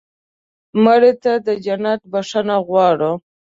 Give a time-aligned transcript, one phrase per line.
[0.83, 3.11] مړه ته د جنت بښنه غواړو